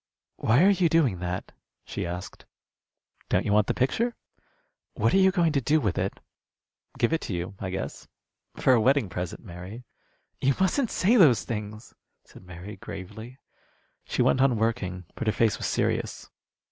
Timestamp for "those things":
11.17-11.93